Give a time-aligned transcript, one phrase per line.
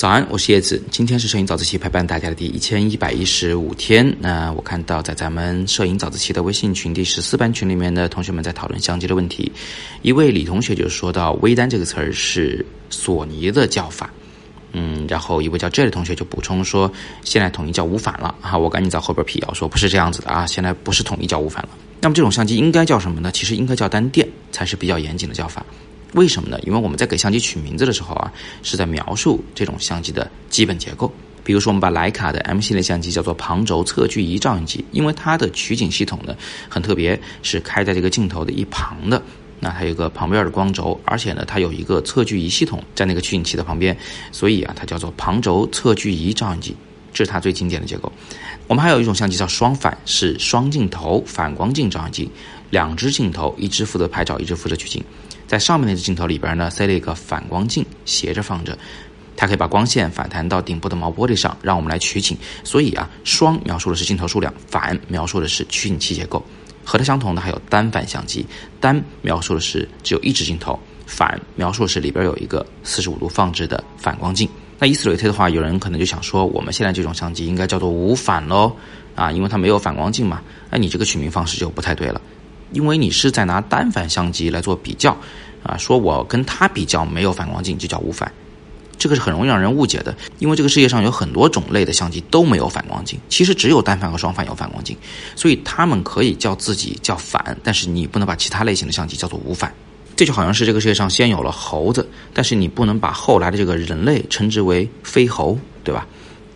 [0.00, 0.82] 早安，我是叶子。
[0.90, 4.16] 今天是摄影早自习陪伴大家的第一千一百一十五天。
[4.18, 9.52] 那我看到在咱们摄影早自习的微信群第十四班群里面的同学们在讨论相机的问题。
[10.00, 14.08] 一位李同学就说到“微单”这个词儿是索尼的叫法。
[14.72, 16.90] 嗯，然后一位叫 J 的同学就补充说，
[17.22, 18.56] 现在统一叫无反了哈。
[18.56, 21.68] 我赶紧在后边辟谣说不是这样子的啊，现在不是统一叫无反了。
[22.00, 23.30] 那么这种相机应该叫什么呢？
[23.30, 25.62] 其实应该叫单电才是比较严谨的叫法。
[26.14, 26.58] 为什么呢？
[26.64, 28.32] 因为我们在给相机取名字的时候啊，
[28.62, 31.12] 是在描述这种相机的基本结构。
[31.42, 36.36] 比如说，我们把徕卡的 M 系列相机叫做旁轴测距仪照相机，因为它的取景系统呢
[36.68, 39.20] 很特别，是开在这个镜头的一旁的。
[39.58, 43.96] 那它有一个旁边的光轴，而且呢，它有一个测距仪系统在那个取景器的旁边，
[44.32, 46.76] 所以啊，它叫做旁轴测距仪照相机，
[47.12, 48.12] 这是它最经典的结构。
[48.66, 52.30] 我们还有一种相机叫双反，是双镜头反光镜照相机，
[52.70, 55.02] 两只镜头，一只负责拍照，一只负责取景。
[55.50, 58.78] 在上面那只镜头里边呢，塞了一个反光镜，斜着放着，
[59.36, 62.38] 它可以把光线反弹到顶部的毛玻璃上，让我们来取景。
[62.62, 66.40] 所以啊，双描述的是镜头数量，反描述的是取景器结构。
[66.84, 68.46] 和它相同的还有单反相机，
[68.78, 74.48] 单描述的是只有一只镜头，反描述的是里边有一个四十五度放置的反光镜。
[74.78, 78.72] 那以此类推的话，有人可能就想说，我们现在这种相机应该叫做无反喽，
[79.16, 80.40] 啊，因为它没有反光镜嘛。
[80.70, 82.20] 那你这个取名方式就不太对了。
[82.72, 85.16] 因为你是在拿单反相机来做比较，
[85.62, 88.30] 啊，说我跟它比较没有反光镜就叫无反，
[88.98, 90.16] 这个是很容易让人误解的。
[90.38, 94.96] 因为这个世界上有很多种类的相机都没有反光镜，其实只有单反和双反有反光镜，
[95.34, 99.72] 所以他们可以叫自己叫反，但是你不能把其他类型的相机叫做无反。
[100.16, 106.06] 这就好像是这个世界上先有了猴子，但是你不能把后来的这个人类称之为飞猴，对吧？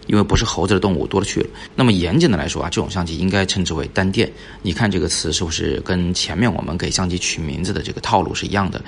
[0.07, 1.47] 因为不是猴子的动物多了去了。
[1.75, 4.31] 那么严谨的来说啊，这种相机应该称之为单电。
[4.63, 8.83] 你看这个词是不是跟前面我们给相机取名字的这个套路是一样的？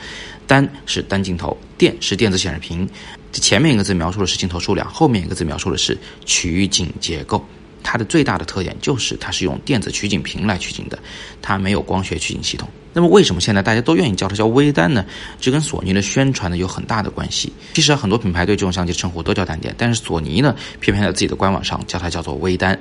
[0.46, 2.88] 单是单镜头，电是电子显示屏。
[3.32, 7.44] 前面一个字描述的是镜头数量，后面一个字描述的是取景结构。
[7.86, 10.98] 它的最大的特点就是它是用电子取景屏来取景的，
[11.40, 12.68] 它没有光学取景系统。
[12.92, 15.04] 那么为什么现在大家都愿意叫它叫微单呢？
[15.40, 17.52] 这跟索尼的宣传呢有很大的关系。
[17.74, 22.76] 其实很多品牌对这种相机称呼都叫单电，但是索尼呢偏偏在自己的官网上叫它叫做微单。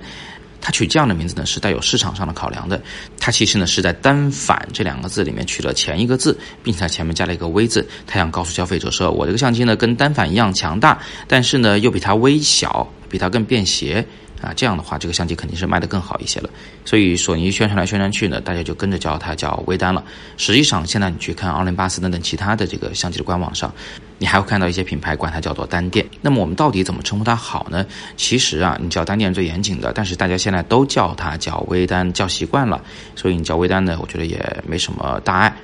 [0.61, 2.81] 它取这样的名字呢是带有市场上的考量的。
[3.19, 7.87] 它其实呢是在单反这两个字里面取了前一个字，并且前面加了一个微字。
[8.07, 14.03] 它想告诉消费者说，我这个相机呢跟单反一样强大，但是呢又比它微小，比它更便携。
[14.41, 16.50] 啊，这样的话，这个相机肯定是卖得更好一些了。
[16.84, 20.03] 所以索尼宣传来宣传去呢，大家就跟着叫它叫微单了。
[20.38, 23.73] 实际上，现在你去看奥林巴斯等等其他的这个相机的官网上，
[24.18, 26.06] 你还会看到一些品牌管它叫做单电。
[26.22, 27.85] 那么我们到底怎么称呼它好呢？
[28.18, 32.84] 其实啊，你叫单电最严谨的，但是大家现在都叫它叫微单，叫习惯了，
[33.16, 35.56] 所以你叫微单呢，我觉得也没什么大碍，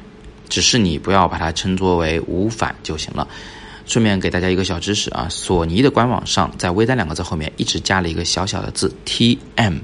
[0.50, 3.28] 只是你不要把它称作为无反就行了。
[3.92, 9.82] 顺便给大家一个小知识啊，索尼的官网上在“微单”两个字后面一直加了一个小小的字 “TM”，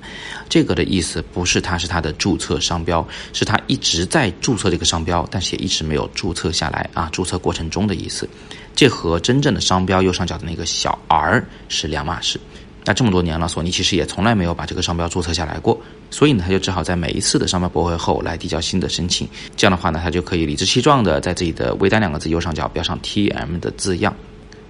[0.48, 8.30] 这个的意思不是它是它的注册商标，是它一直在注册这个商标，但是也一直没有注册下来啊，注册过程中的意思，
[8.74, 12.40] 这和真正的商标右上角的那个小 R 是两码事。
[12.88, 15.78] 那这么多年了，索尼其实也从来没有把这个商标注册下来过，
[16.10, 19.28] 所以呢，他就只好在每一次的商标驳回后来递交新的申请。
[19.58, 24.16] 这样的话呢，他就可以理直气壮的在自己的微单两个字右上角标上 TM 的字样。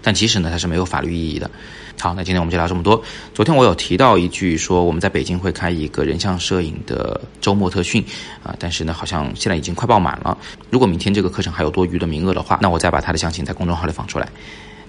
[0.02, 1.50] 但其实呢，它是没有法律意义的。
[2.00, 3.00] 好，那今天我们就聊这么多。
[3.36, 8.04] 昨天我有提到一句，说我们在北京会开一个人像摄影的周末特训
[8.42, 10.36] 啊，但是呢，好像现在已经快爆满了。
[10.72, 14.28] 如果明天这个课程还有多余的名额的话，那我再把它的详情在公众号里放出来。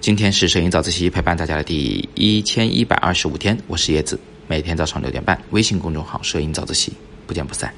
[0.01, 4.17] 今天是摄影早自习陪伴大家的第一千一百二十五天，我是叶子，
[4.47, 6.93] 每天早上六点半，微信公众号“摄影早自习”，
[7.27, 7.73] 不见不散。